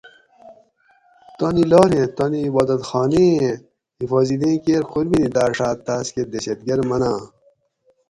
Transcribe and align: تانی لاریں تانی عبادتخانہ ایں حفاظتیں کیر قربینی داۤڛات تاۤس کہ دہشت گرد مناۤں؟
تانی 1.37 1.63
لاریں 1.71 2.07
تانی 2.17 2.39
عبادتخانہ 2.49 3.21
ایں 3.41 3.51
حفاظتیں 4.01 4.55
کیر 4.63 4.81
قربینی 4.91 5.29
داۤڛات 5.35 5.77
تاۤس 5.85 6.07
کہ 6.13 6.21
دہشت 6.31 6.59
گرد 6.67 6.83
مناۤں؟ 6.89 7.19